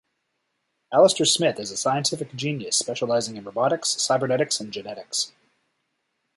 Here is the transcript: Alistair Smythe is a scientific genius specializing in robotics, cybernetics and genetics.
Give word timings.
Alistair 0.91 1.27
Smythe 1.27 1.59
is 1.59 1.69
a 1.69 1.77
scientific 1.77 2.33
genius 2.33 2.75
specializing 2.75 3.37
in 3.37 3.43
robotics, 3.43 3.89
cybernetics 3.89 4.59
and 4.59 4.73
genetics. 4.73 5.31